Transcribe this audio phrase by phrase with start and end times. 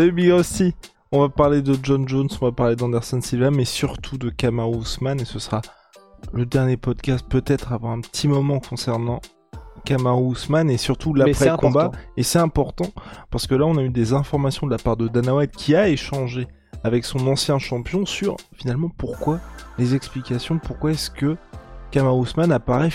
[0.00, 0.74] Salut Big Rusty
[1.12, 4.78] On va parler de John Jones, on va parler d'Anderson Silva, mais surtout de Kamaru
[4.78, 5.60] Usman, et ce sera
[6.32, 9.20] le dernier podcast peut-être avant un petit moment concernant
[9.84, 11.92] Kamaru Usman et surtout l'après-combat.
[12.16, 12.86] Et c'est important
[13.30, 15.76] parce que là, on a eu des informations de la part de Dana White qui
[15.76, 16.48] a échangé
[16.82, 19.38] avec son ancien champion sur finalement pourquoi
[19.76, 21.36] les explications, pourquoi est-ce que
[21.90, 22.88] Kamaru Usman apparaît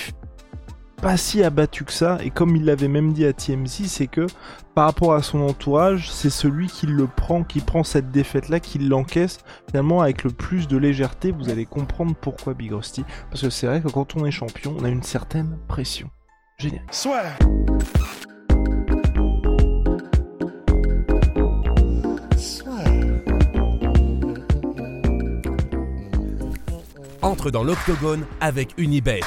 [1.06, 4.26] pas si abattu que ça, et comme il l'avait même dit à TMZ, c'est que
[4.74, 8.80] par rapport à son entourage, c'est celui qui le prend, qui prend cette défaite-là, qui
[8.80, 9.38] l'encaisse
[9.70, 11.30] finalement avec le plus de légèreté.
[11.30, 14.76] Vous allez comprendre pourquoi Big Rusty, parce que c'est vrai que quand on est champion,
[14.80, 16.10] on a une certaine pression.
[16.58, 16.82] Génial.
[16.90, 17.22] Soit.
[27.22, 29.20] Entre dans l'octogone avec Unibet.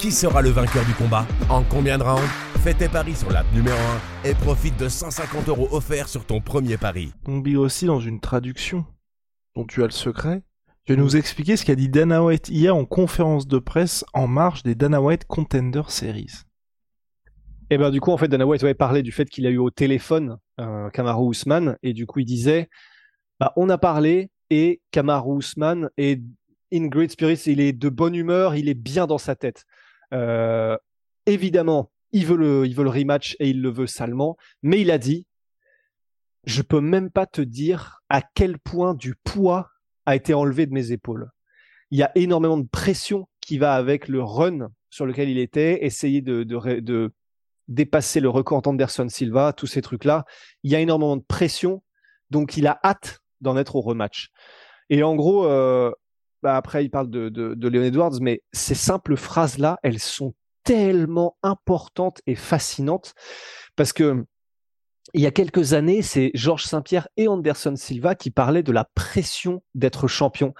[0.00, 2.26] Qui sera le vainqueur du combat En combien de rounds
[2.64, 3.76] Fais tes paris sur l'app numéro
[4.24, 7.12] 1 et profite de 150 euros offerts sur ton premier pari.
[7.28, 8.86] On vit aussi dans une traduction
[9.54, 10.42] dont tu as le secret
[10.86, 14.26] je vais nous expliquer ce qu'a dit Dana White hier en conférence de presse en
[14.26, 16.32] marge des Dana White Contender Series.
[17.68, 19.50] Et eh ben du coup en fait Dana White avait parlé du fait qu'il a
[19.50, 22.70] eu au téléphone euh, Kamaru Usman et du coup il disait
[23.38, 26.22] bah, on a parlé et Kamaru Usman est
[26.72, 29.66] in great spirits, il est de bonne humeur, il est bien dans sa tête.
[30.12, 30.76] Euh,
[31.26, 34.90] évidemment, il veut le il veut le rematch et il le veut salement, mais il
[34.90, 35.26] a dit
[36.44, 39.70] je peux même pas te dire à quel point du poids
[40.06, 41.30] a été enlevé de mes épaules.
[41.90, 45.84] Il y a énormément de pression qui va avec le run sur lequel il était,
[45.84, 47.12] essayer de, de,
[47.68, 50.24] dépasser le record d'Anderson Silva, tous ces trucs-là.
[50.62, 51.82] Il y a énormément de pression,
[52.30, 54.30] donc il a hâte d'en être au rematch.
[54.88, 55.92] Et en gros, euh,
[56.42, 60.34] bah après, il parle de, de, de Leon Edwards, mais ces simples phrases-là, elles sont
[60.64, 63.14] tellement importantes et fascinantes
[63.76, 64.24] parce que
[65.14, 68.84] il y a quelques années, c'est Georges Saint-Pierre et Anderson Silva qui parlaient de la
[68.94, 70.54] pression d'être champion.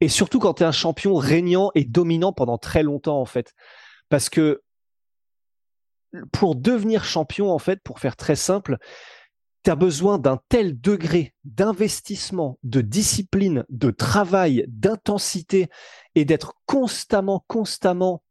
[0.00, 3.52] Et surtout quand tu es un champion régnant et dominant pendant très longtemps, en fait.
[4.08, 4.62] Parce que
[6.32, 8.78] pour devenir champion, en fait, pour faire très simple,
[9.62, 15.68] tu as besoin d'un tel degré d'investissement, de discipline, de travail, d'intensité
[16.14, 18.22] et d'être constamment, constamment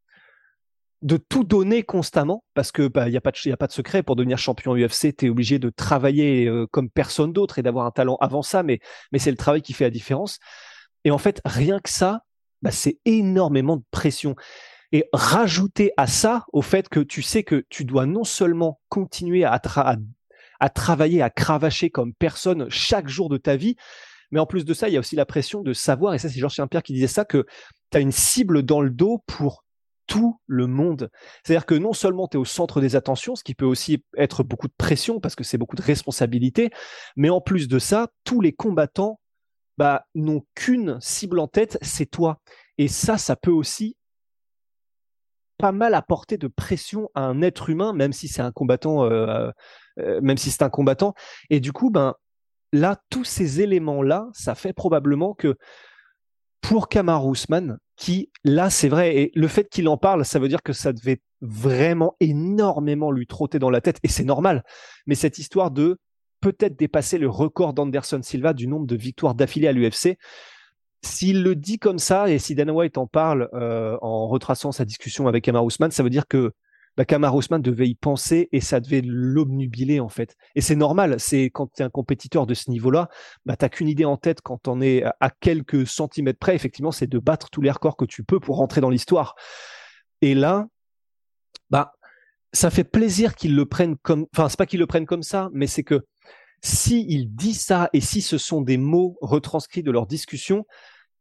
[1.02, 3.72] de tout donner constamment parce que bah, il y a pas de a pas de
[3.72, 7.62] secret pour devenir champion UFC tu es obligé de travailler euh, comme personne d'autre et
[7.62, 8.80] d'avoir un talent avant ça mais
[9.10, 10.38] mais c'est le travail qui fait la différence.
[11.04, 12.24] Et en fait rien que ça
[12.62, 14.36] bah, c'est énormément de pression.
[14.92, 19.44] Et rajouter à ça au fait que tu sais que tu dois non seulement continuer
[19.44, 19.96] à, à
[20.68, 23.76] travailler à cravacher comme personne chaque jour de ta vie
[24.30, 26.28] mais en plus de ça il y a aussi la pression de savoir et ça
[26.28, 27.46] c'est Georges Saint-Pierre qui disait ça que
[27.90, 29.64] tu as une cible dans le dos pour
[30.10, 31.08] tout le monde.
[31.44, 34.42] C'est-à-dire que non seulement tu es au centre des attentions, ce qui peut aussi être
[34.42, 36.70] beaucoup de pression parce que c'est beaucoup de responsabilité,
[37.14, 39.20] mais en plus de ça, tous les combattants
[39.78, 42.40] bah, n'ont qu'une cible en tête, c'est toi.
[42.76, 43.96] Et ça, ça peut aussi
[45.58, 49.50] pas mal apporter de pression à un être humain, même si c'est un combattant, euh,
[50.04, 51.14] euh, même si c'est un combattant.
[51.50, 52.14] Et du coup, ben
[52.72, 55.56] là, tous ces éléments-là, ça fait probablement que
[56.60, 60.48] pour Kamar Ousmane, qui, là, c'est vrai, et le fait qu'il en parle, ça veut
[60.48, 64.62] dire que ça devait vraiment énormément lui trotter dans la tête, et c'est normal.
[65.06, 65.98] Mais cette histoire de
[66.40, 70.18] peut-être dépasser le record d'Anderson Silva du nombre de victoires d'affilée à l'UFC,
[71.02, 74.84] s'il le dit comme ça, et si Dana White en parle euh, en retraçant sa
[74.84, 76.52] discussion avec Kamar Ousmane, ça veut dire que
[76.96, 80.36] bah, Kamar Ousmane devait y penser et ça devait l'obnubiler en fait.
[80.54, 83.08] Et c'est normal, c'est quand tu es un compétiteur de ce niveau-là,
[83.46, 87.06] bah, tu qu'une idée en tête quand on est à quelques centimètres près, effectivement, c'est
[87.06, 89.34] de battre tous les records que tu peux pour rentrer dans l'histoire.
[90.20, 90.66] Et là,
[91.70, 91.92] bah,
[92.52, 95.48] ça fait plaisir qu'ils le prennent comme, enfin, c'est pas qu'ils le prennent comme ça,
[95.52, 96.04] mais c'est que
[96.62, 100.66] si il dit ça et si ce sont des mots retranscrits de leur discussion,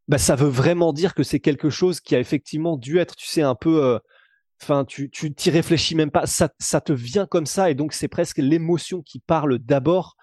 [0.08, 3.28] bah, ça veut vraiment dire que c'est quelque chose qui a effectivement dû être, tu
[3.28, 4.00] sais, un peu, euh,
[4.62, 7.94] Enfin, tu tu t'y réfléchis même pas, ça, ça te vient comme ça et donc
[7.94, 10.18] c'est presque l'émotion qui parle d'abord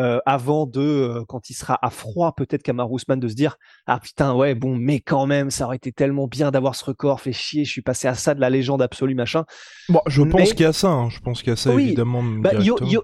[0.00, 3.58] euh, avant de, euh, quand il sera à froid, peut-être Kamaru Usman de se dire
[3.86, 7.20] ah putain ouais bon mais quand même ça aurait été tellement bien d'avoir ce record,
[7.20, 9.44] fait chier, je suis passé à ça de la légende absolue machin.
[9.90, 11.10] Bon, je pense qu'il y a ça, hein.
[11.10, 12.22] je pense qu'il y a ça évidemment.
[12.22, 12.52] Bah,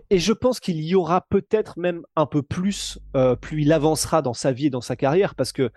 [0.09, 4.23] et je pense qu'il y aura peut-être même un peu plus euh, plus il avancera
[4.23, 5.71] dans sa vie et dans sa carrière parce que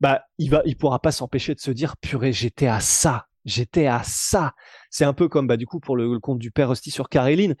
[0.00, 3.86] bah il va, il pourra pas s'empêcher de se dire purée j'étais à ça, j'étais
[3.86, 4.54] à ça.
[4.90, 7.54] C'est un peu comme bah du coup pour le, compte du père Rusty sur Caroline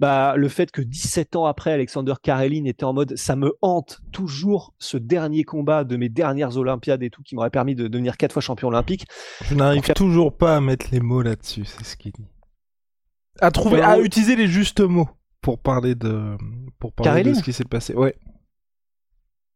[0.00, 4.00] bah, le fait que 17 ans après, Alexander Karelin était en mode ça me hante
[4.12, 8.16] toujours ce dernier combat de mes dernières Olympiades et tout qui m'aurait permis de devenir
[8.16, 9.06] quatre fois champion olympique.
[9.44, 12.26] Je n'arrive toujours pas à mettre les mots là-dessus, c'est ce qu'il dit.
[13.40, 15.08] À trouver, à utiliser les justes mots
[15.40, 16.36] pour parler de,
[16.78, 17.94] pour parler de ce qui s'est passé.
[17.94, 18.16] Ouais.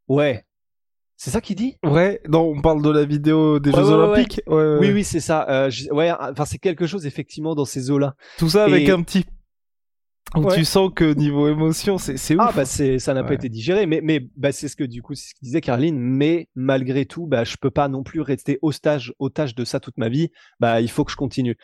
[0.06, 0.44] Ouais.
[1.20, 1.76] C'est ça qu'il dit?
[1.84, 4.40] Ouais, non, on parle de la vidéo des Jeux Olympiques.
[4.46, 5.46] oui, oui, c'est ça.
[5.50, 8.14] Euh, ouais, enfin, c'est quelque chose effectivement dans ces eaux-là.
[8.38, 9.24] Tout ça avec un petit
[10.54, 12.50] tu sens que niveau émotion, c'est c'est ah, ouf.
[12.50, 15.02] Ah bah c'est ça n'a pas été digéré, mais mais bah c'est ce que du
[15.02, 15.98] coup c'est ce que disait Caroline.
[15.98, 19.96] Mais malgré tout, bah je peux pas non plus rester otage otage de ça toute
[19.96, 20.30] ma vie.
[20.60, 21.56] Bah il faut que je continue.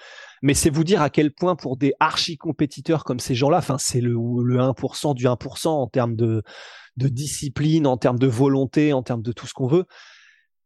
[0.42, 3.76] Mais c'est vous dire à quel point pour des archi compétiteurs comme ces gens-là, enfin
[3.78, 6.42] c'est le le 1% du 1% en termes de
[6.96, 9.85] de discipline, en termes de volonté, en termes de tout ce qu'on veut.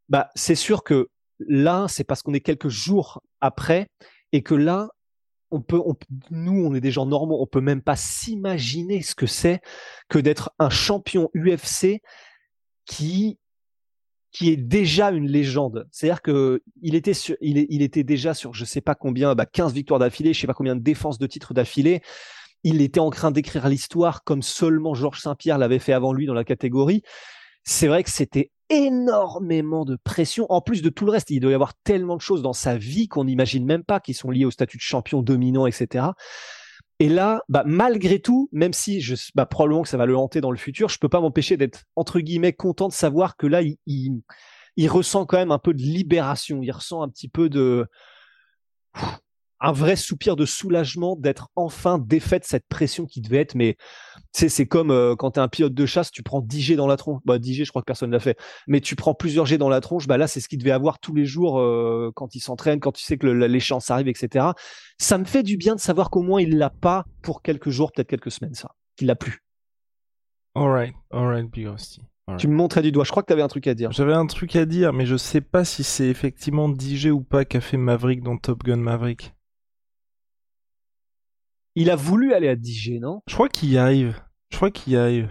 [0.08, 1.08] Bah c'est sûr que
[1.38, 3.88] là c'est parce qu'on est quelques jours après
[4.32, 4.88] et que là
[5.50, 5.80] on peut,
[6.30, 9.60] nous, on est des gens normaux, on peut même pas s'imaginer ce que c'est
[10.08, 12.02] que d'être un champion UFC
[12.84, 13.38] qui
[14.30, 15.88] qui est déjà une légende.
[15.90, 19.72] C'est-à-dire que il était sur, il, était déjà sur je sais pas combien, bah 15
[19.72, 22.02] victoires d'affilée, je sais pas combien de défenses de titres d'affilée.
[22.64, 26.34] Il était en train d'écrire l'histoire comme seulement Georges Saint-Pierre l'avait fait avant lui dans
[26.34, 27.02] la catégorie.
[27.64, 30.46] C'est vrai que c'était énormément de pression.
[30.48, 32.76] En plus de tout le reste, il doit y avoir tellement de choses dans sa
[32.76, 36.06] vie qu'on n'imagine même pas qui sont liées au statut de champion dominant, etc.
[37.00, 40.40] Et là, bah, malgré tout, même si je, bah, probablement que ça va le hanter
[40.40, 43.62] dans le futur, je peux pas m'empêcher d'être entre guillemets content de savoir que là,
[43.62, 44.22] il, il,
[44.76, 46.60] il, ressent quand même un peu de libération.
[46.62, 47.86] Il ressent un petit peu de
[49.60, 53.54] un vrai soupir de soulagement d'être enfin défait de cette pression qui devait être.
[53.54, 53.76] Mais
[54.32, 56.86] c'est comme euh, quand tu es un pilote de chasse, tu prends 10 G dans
[56.86, 57.20] la tronche.
[57.24, 58.38] Bah 10 G, je crois que personne l'a fait.
[58.66, 60.06] Mais tu prends plusieurs G dans la tronche.
[60.06, 62.92] Bah là, c'est ce qu'il devait avoir tous les jours euh, quand il s'entraîne, quand
[62.92, 64.46] tu sais que l'échéance arrive, etc.
[64.98, 67.92] Ça me fait du bien de savoir qu'au moins il l'a pas pour quelques jours,
[67.92, 68.70] peut-être quelques semaines, ça.
[68.96, 69.42] Qu'il l'a plus.
[70.54, 71.68] Alright, alright, Big
[72.38, 73.04] Tu me montrais du doigt.
[73.04, 73.92] Je crois que tu avais un truc à dire.
[73.92, 77.44] J'avais un truc à dire, mais je sais pas si c'est effectivement DJ ou pas
[77.44, 79.34] qu'a fait Maverick dans Top Gun Maverick.
[81.78, 83.22] Il a voulu aller à 10G, non?
[83.28, 84.20] Je crois qu'il y arrive.
[84.50, 85.28] Je crois qu'il y arrive.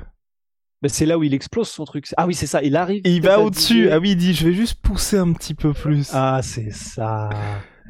[0.82, 2.08] Mais c'est là où il explose son truc.
[2.16, 3.02] Ah oui, c'est ça, il arrive.
[3.04, 3.90] Et il va au-dessus.
[3.92, 6.10] Ah oui, il dit je vais juste pousser un petit peu plus.
[6.14, 7.30] Ah, c'est ça.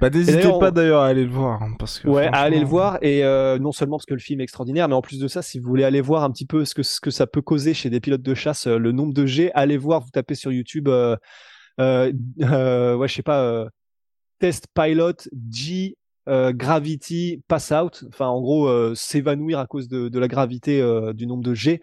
[0.01, 2.67] Bah n'hésitez pas d'ailleurs à aller le voir hein, parce que ouais à aller le
[2.67, 5.27] voir et euh, non seulement parce que le film est extraordinaire mais en plus de
[5.27, 7.41] ça si vous voulez aller voir un petit peu ce que ce que ça peut
[7.41, 10.35] causer chez des pilotes de chasse euh, le nombre de G allez voir vous tapez
[10.35, 11.15] sur YouTube euh
[11.79, 13.65] ouais je sais pas
[14.37, 15.15] test pilot
[15.49, 20.81] G euh, gravity pass out, enfin en gros euh, s'évanouir à cause de, la gravité
[20.81, 21.81] euh, du nombre de G.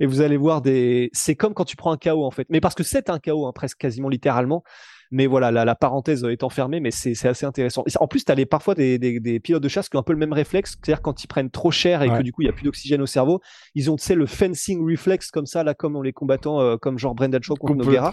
[0.00, 2.60] Et vous allez voir des, c'est comme quand tu prends un chaos en fait, mais
[2.60, 4.62] parce que c'est un chaos hein, presque quasiment littéralement.
[5.10, 7.82] Mais voilà, la, parenthèse est enfermée, mais c'est assez intéressant.
[7.86, 10.02] Et en plus, tu as les, parfois des, des, pilotes de chasse qui ont un
[10.02, 12.44] peu le même réflexe, c'est-à-dire quand ils prennent trop cher et que du coup il
[12.44, 13.40] y a plus d'oxygène au cerveau,
[13.74, 17.14] ils ont tu sais le fencing reflex comme ça là, comme les combattants, comme genre
[17.14, 18.12] Brendan Shaw contre Noguera.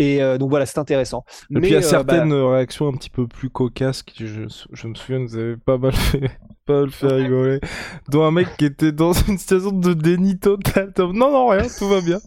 [0.00, 1.26] Et euh, donc voilà, c'est intéressant.
[1.28, 2.52] Et Mais, puis il y a euh, certaines bah...
[2.52, 5.92] réactions un petit peu plus cocasses qui, je, je me souviens, vous avez pas mal
[5.92, 6.30] fait,
[6.66, 7.60] pas mal fait rigoler.
[8.08, 10.94] Dont un mec qui était dans une situation de déni total.
[10.96, 12.18] Non, non, rien, tout va bien.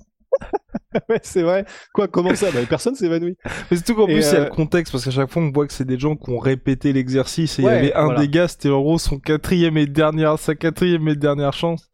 [1.09, 1.65] ouais, c'est vrai.
[1.95, 2.51] Quoi, comment ça?
[2.51, 3.37] Bah, Personne s'évanouit.
[3.71, 5.41] Mais c'est tout qu'en plus, il y a le euh, contexte, parce qu'à chaque fois,
[5.41, 8.13] on voit que c'est des gens qui ont répété l'exercice, et il y avait un
[8.13, 11.89] des gars, c'était en gros son quatrième et dernière, sa quatrième et dernière chance.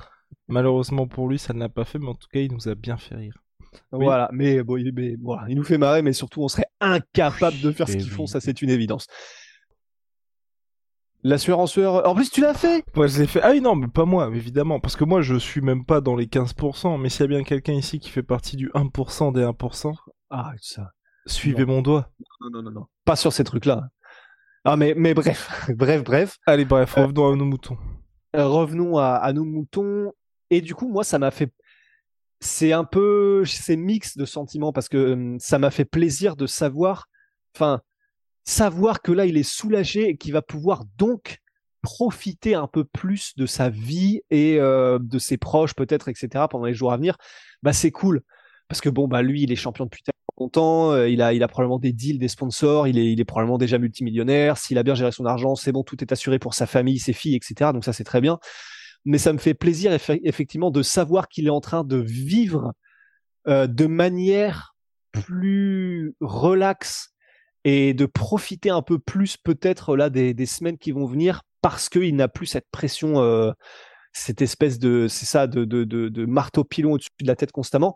[0.50, 2.75] Malheureusement pour lui, ça ne l'a pas fait, mais en tout cas, il nous a
[2.75, 3.41] bien fait rire.
[3.91, 7.59] Voilà, mais bon, il, mais, voilà, il nous fait marrer, mais surtout, on serait incapable
[7.61, 9.07] de faire ce qu'ils font, ça c'est une évidence.
[11.23, 12.07] L'assurenceur.
[12.07, 13.41] En plus, tu l'as fait Moi, je l'ai fait.
[13.43, 14.79] Ah oui, non, mais pas moi, évidemment.
[14.79, 16.99] Parce que moi, je suis même pas dans les 15%.
[16.99, 19.93] Mais s'il y a bien quelqu'un ici qui fait partie du 1% des 1%.
[20.29, 20.91] Ah, ça.
[21.25, 22.09] Suivez mon doigt.
[22.39, 22.85] Non, non, non, non.
[23.03, 23.89] Pas sur ces trucs-là.
[24.63, 26.38] Ah, mais, mais bref, bref, bref.
[26.45, 27.77] Allez, bref, revenons à nos moutons.
[28.33, 30.13] revenons à, à nos moutons.
[30.49, 31.51] Et du coup, moi, ça m'a fait.
[32.39, 33.43] C'est un peu.
[33.46, 37.10] C'est mix de sentiments parce que ça m'a fait plaisir de savoir.
[37.55, 37.81] Enfin,
[38.46, 41.39] savoir que là, il est soulagé et qu'il va pouvoir donc
[41.81, 46.46] profiter un peu plus de sa vie et de ses proches peut-être, etc.
[46.50, 47.17] pendant les jours à venir,
[47.63, 48.22] bah c'est cool.
[48.67, 51.41] Parce que bon, bah lui, il est champion depuis tellement longtemps, euh, il, a, il
[51.43, 54.84] a probablement des deals, des sponsors, il est, il est probablement déjà multimillionnaire, s'il a
[54.84, 57.72] bien géré son argent, c'est bon, tout est assuré pour sa famille, ses filles, etc.
[57.74, 58.39] Donc ça, c'est très bien.
[59.05, 62.73] Mais ça me fait plaisir effectivement de savoir qu'il est en train de vivre
[63.47, 64.75] euh, de manière
[65.11, 67.13] plus relaxe
[67.63, 71.89] et de profiter un peu plus peut-être là des, des, semaines qui vont venir parce
[71.89, 73.51] qu'il n'a plus cette pression, euh,
[74.13, 77.51] cette espèce de, c'est ça, de, de, de, de marteau pilon au-dessus de la tête
[77.51, 77.95] constamment.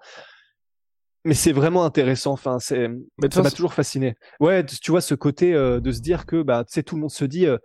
[1.26, 2.34] Mais c'est vraiment intéressant.
[2.34, 2.90] Enfin, c'est,
[3.32, 4.16] ça m'a toujours fasciné.
[4.40, 7.02] Ouais, tu vois ce côté euh, de se dire que, bah, tu sais, tout le
[7.02, 7.58] monde se dit, euh,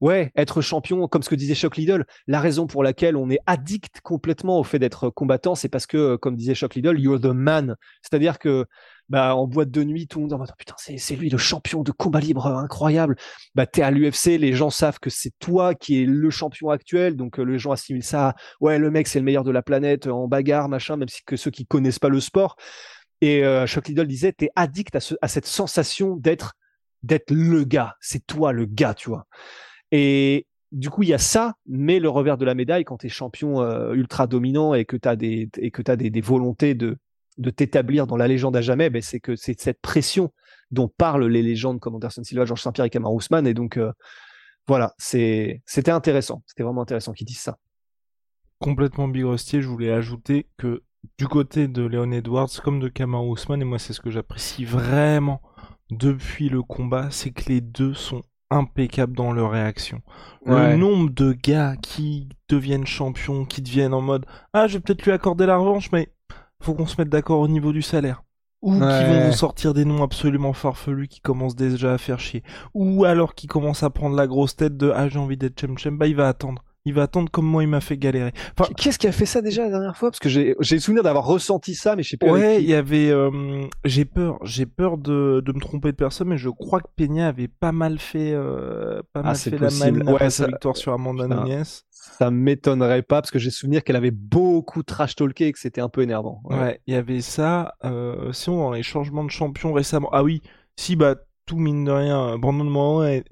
[0.00, 3.40] ouais, être champion, comme ce que disait Shock Lidl, la raison pour laquelle on est
[3.46, 7.26] addict complètement au fait d'être combattant, c'est parce que, comme disait Shock Lidl, you're the
[7.26, 7.76] man.
[8.02, 8.66] C'est-à-dire que
[9.08, 11.82] bah, en boîte de nuit, tout le monde en mode putain, c'est lui le champion
[11.82, 13.16] de combat libre incroyable.
[13.54, 17.16] Bah, t'es à l'UFC, les gens savent que c'est toi qui es le champion actuel,
[17.16, 18.34] donc euh, les gens assimilent ça.
[18.60, 21.36] ouais, le mec, c'est le meilleur de la planète en bagarre, machin, même si que
[21.36, 22.56] ceux qui connaissent pas le sport.
[23.20, 26.54] Et euh, Chuck Liddell disait, t'es addict à, ce, à cette sensation d'être
[27.02, 27.96] d'être le gars.
[28.00, 29.26] C'est toi le gars, tu vois.
[29.92, 33.06] Et du coup, il y a ça, mais le revers de la médaille, quand tu
[33.06, 36.74] es champion euh, ultra dominant et que tu as, des, et que as des, volontés
[36.74, 36.98] de,
[37.38, 40.32] de t'établir dans la légende à jamais, ben, c'est que c'est cette pression
[40.70, 43.46] dont parlent les légendes comme Anderson Silva, Georges Saint-Pierre et Kamar Ousmane.
[43.46, 43.92] Et donc, euh,
[44.68, 46.42] voilà, c'était intéressant.
[46.46, 47.58] C'était vraiment intéressant qu'ils disent ça.
[48.60, 50.82] Complètement Big je voulais ajouter que
[51.18, 54.66] du côté de Léon Edwards comme de Kamar Ousmane, et moi c'est ce que j'apprécie
[54.66, 55.40] vraiment
[55.90, 60.02] depuis le combat, c'est que les deux sont impeccables dans leur réaction.
[60.44, 65.04] Le nombre de gars qui deviennent champions, qui deviennent en mode Ah, je vais peut-être
[65.04, 66.08] lui accorder la revanche, mais
[66.60, 68.22] faut qu'on se mette d'accord au niveau du salaire.
[68.62, 72.42] Ou qui vont vous sortir des noms absolument farfelus qui commencent déjà à faire chier.
[72.74, 75.78] Ou alors qui commencent à prendre la grosse tête de Ah j'ai envie d'être Chem
[75.78, 78.32] Chem, bah il va attendre il va attendre comme moi il m'a fait galérer.
[78.58, 80.10] Enfin, Qu'est-ce qui a fait ça déjà la dernière fois?
[80.10, 82.30] Parce que j'ai le souvenir d'avoir ressenti ça, mais je sais pas.
[82.30, 83.10] Ouais, il y avait.
[83.10, 86.88] Euh, j'ai peur, j'ai peur de, de me tromper de personne, mais je crois que
[86.96, 90.76] Peña avait pas mal fait, euh, pas ah, mal fait la maline ouais, sa victoire
[90.76, 91.64] sur Amanda Nunes.
[91.90, 95.82] Ça m'étonnerait pas parce que j'ai souvenir qu'elle avait beaucoup trash talké et que c'était
[95.82, 96.40] un peu énervant.
[96.44, 97.74] Ouais, il y avait ça.
[97.84, 100.40] Euh, sinon dans les changements de champion récemment, ah oui,
[100.76, 101.16] si bah
[101.50, 102.64] tout mine de rien, Brandon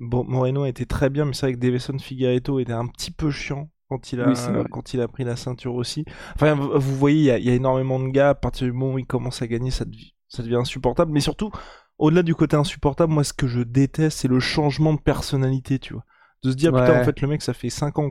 [0.00, 3.30] Moreno, a été très bien, mais c'est vrai que Davison Figueredo était un petit peu
[3.30, 4.34] chiant quand il a
[4.72, 6.04] quand il a pris la ceinture aussi.
[6.34, 8.30] Enfin, vous voyez, il y, a, énormément de gars.
[8.30, 11.12] À partir du moment où il commence à gagner, ça devient, ça devient insupportable.
[11.12, 11.52] Mais surtout,
[11.96, 15.92] au-delà du côté insupportable, moi, ce que je déteste, c'est le changement de personnalité, tu
[15.92, 16.04] vois.
[16.42, 18.10] De se dire, putain, en fait, le mec, ça fait 5 ans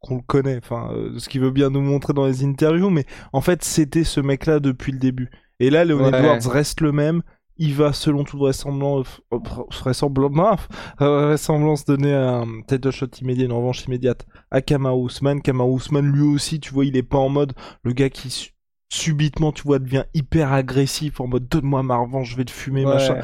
[0.00, 3.04] qu'on le connaît, enfin, euh, ce qu'il veut bien nous montrer dans les interviews, mais
[3.34, 5.30] en fait, c'était ce mec-là depuis le début.
[5.60, 7.22] Et là, Leon Edwards reste le même,
[7.56, 9.38] il va selon toute vraisemblance, euh,
[9.70, 10.60] vraisemblance,
[11.00, 15.42] euh, vraisemblance donner un tête de shot immédiat, une revanche immédiate à Kama Ousmane.
[15.42, 18.52] Kama Ousmane lui aussi, tu vois, il est pas en mode le gars qui
[18.88, 22.84] subitement, tu vois, devient hyper agressif en mode donne-moi ma revanche, je vais te fumer,
[22.84, 23.20] machin.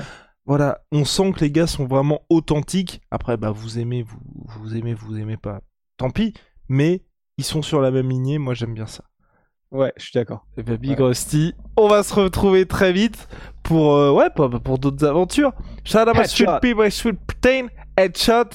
[0.46, 3.02] Voilà, on sent que les gars sont vraiment authentiques.
[3.10, 5.60] Après, bah vous aimez, vous, vous aimez, vous aimez pas.
[5.98, 6.32] Tant pis,
[6.70, 7.02] mais
[7.36, 8.38] ils sont sur la même lignée.
[8.38, 9.04] Moi, j'aime bien ça.
[9.70, 10.46] Ouais, je suis d'accord.
[10.56, 13.28] Et bah, Big Rusty, on va se retrouver très vite
[13.68, 15.52] pour, euh, ouais, pour, pour d'autres aventures.
[15.84, 18.50] Shout out my people, my street protein, headshot,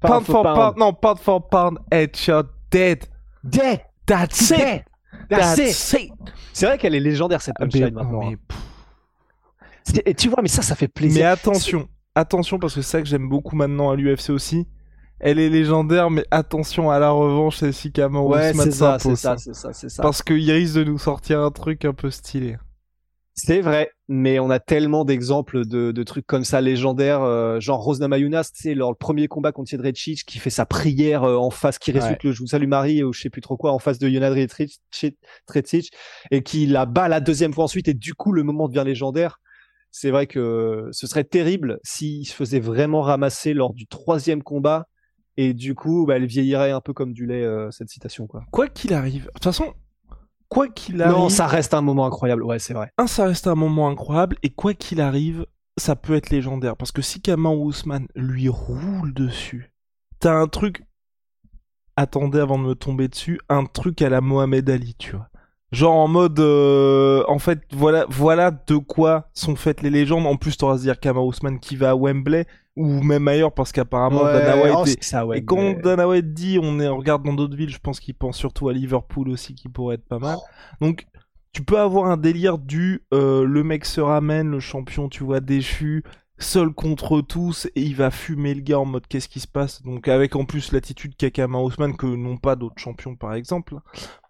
[0.00, 0.76] pound, for pound.
[0.76, 3.04] non, pound for pound, headshot, dead.
[3.42, 3.80] Dead.
[4.06, 4.84] That's it.
[5.28, 6.10] That's, it.
[6.52, 8.20] C'est vrai qu'elle est légendaire cette ah, punchline maintenant.
[8.20, 8.36] Mais...
[8.36, 10.00] Hein.
[10.06, 11.24] Et tu vois, mais ça, ça fait plaisir.
[11.24, 14.68] Mais attention, attention parce que c'est ça que j'aime beaucoup maintenant à l'UFC aussi
[15.20, 19.16] elle est légendaire, mais attention à la revanche, c'est si Kamaru ouais, c'est ça, c'est
[19.16, 20.02] ça, c'est ça, c'est ça.
[20.02, 22.56] Parce qu'il risque de nous sortir un truc un peu stylé.
[23.36, 28.06] C'est vrai, mais on a tellement d'exemples de, trucs comme ça légendaires, euh, genre Rosna
[28.06, 31.90] Mayunas, c'est le premier combat contre Jedrzejczyk qui fait sa prière euh, en face, qui
[31.90, 34.08] résulte le je vous salue Marie ou je sais plus trop quoi en face de
[34.08, 34.36] Yonad
[35.46, 35.92] Tretsic
[36.30, 39.40] et qui la bat la deuxième fois ensuite et du coup le moment devient légendaire.
[39.90, 44.86] C'est vrai que ce serait terrible s'il se faisait vraiment ramasser lors du troisième combat
[45.36, 48.26] et du coup, bah, elle vieillirait un peu comme du lait, euh, cette citation.
[48.26, 49.26] Quoi Quoi qu'il arrive.
[49.26, 49.74] De toute façon,
[50.54, 51.16] quoi qu'il arrive.
[51.16, 52.42] Non, ça reste un moment incroyable.
[52.44, 52.90] Ouais, c'est vrai.
[52.96, 54.36] Un, ça reste un moment incroyable.
[54.42, 55.46] Et quoi qu'il arrive,
[55.76, 56.76] ça peut être légendaire.
[56.76, 59.72] Parce que si Kaman Ousmane lui roule dessus,
[60.20, 60.84] t'as un truc.
[61.96, 65.28] Attendez avant de me tomber dessus, un truc à la Mohamed Ali, tu vois.
[65.74, 70.26] Genre en mode, euh, en fait, voilà, voilà de quoi sont faites les légendes.
[70.26, 73.52] En plus, t'auras à se dire Kamar Ousmane qui va à Wembley ou même ailleurs
[73.52, 74.88] parce qu'apparemment Dana White.
[74.88, 77.32] est- c'est ça, ouais, et quand mais- Dana White dit, on, est, on regarde dans
[77.34, 80.36] d'autres villes, je pense qu'il pense surtout à Liverpool aussi qui pourrait être pas mal.
[80.80, 81.06] Donc,
[81.52, 85.38] tu peux avoir un délire du euh, le mec se ramène, le champion, tu vois,
[85.40, 86.02] déchu,
[86.38, 89.82] seul contre tous, et il va fumer le gars en mode qu'est-ce qui se passe?
[89.82, 93.76] Donc, avec en plus l'attitude qu'a Kama Ousmane que n'ont pas d'autres champions par exemple.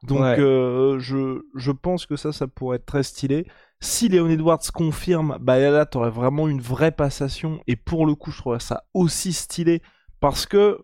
[0.02, 0.38] Donc, Ouais.
[0.38, 3.46] euh, je, je pense que ça, ça pourrait être très stylé.
[3.80, 7.60] Si Léon Edwards confirme, bah là, t'aurais vraiment une vraie passation.
[7.66, 9.82] Et pour le coup, je trouverais ça aussi stylé
[10.20, 10.78] parce que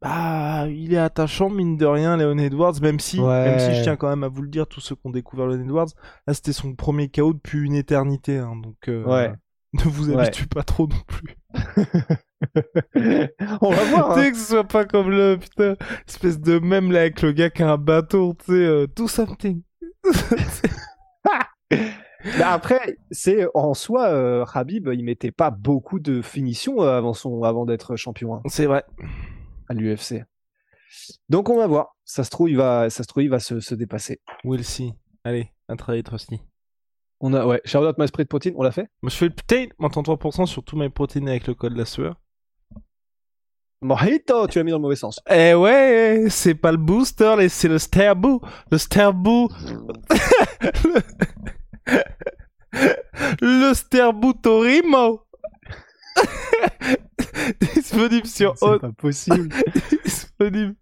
[0.00, 3.44] bah, il est attachant, mine de rien, Léon Edwards, même si, Ouais.
[3.44, 5.46] même si je tiens quand même à vous le dire, tous ceux qui ont découvert
[5.46, 5.88] Léon Edwards,
[6.26, 9.32] là c'était son premier KO depuis une éternité, hein, donc euh, Ouais.
[9.84, 10.22] ne vous Ouais.
[10.22, 11.36] habituez pas trop non plus.
[13.60, 14.18] On va voir.
[14.18, 14.30] hein.
[14.30, 15.76] Que ce soit pas comme le putain,
[16.08, 19.08] espèce de même là avec le gars qui a un bateau, tu sais, euh, do
[19.08, 19.62] something.
[21.70, 27.12] Mais après, c'est en soi, euh, Habib, il mettait pas beaucoup de finitions euh, avant
[27.14, 28.84] son, avant d'être champion hein, C'est vrai.
[29.68, 30.24] à l'UFC.
[31.28, 31.96] Donc on va voir.
[32.04, 34.20] Ça se trouve, il va, ça se trouve, il va se, se dépasser.
[34.44, 34.92] We'll see.
[35.24, 36.40] Allez, à très vite, Rusty.
[37.26, 38.86] On a, ouais, Charlotte My Spray de protéines, on l'a fait.
[39.00, 41.78] Moi, je fais le putain, maintenant 3% sur tous mes protéines avec le code de
[41.78, 42.20] la sueur.
[43.80, 45.20] Mojito, tu l'as mis dans le mauvais sens.
[45.30, 48.42] Eh ouais, c'est pas le booster, mais c'est le Sterboo.
[48.70, 49.48] Le Sterboo.
[50.84, 51.00] le...
[53.40, 55.22] le Sterboo Torimo.
[57.74, 59.48] Disponible sur C'est pas possible.
[60.04, 60.74] disponible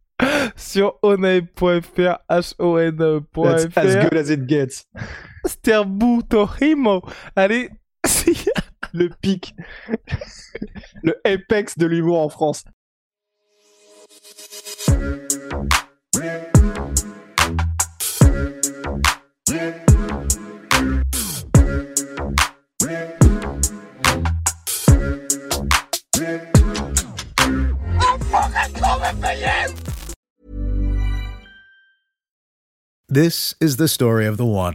[0.57, 4.89] sur onae.fr That's as h-o-n-e.fr good as it gets.
[5.47, 7.03] Sterboo Torimo.
[7.37, 7.71] Allez,
[8.93, 9.55] Le pic.
[11.03, 12.65] le apex de l'humour en France.
[33.09, 34.75] This is the story of the one.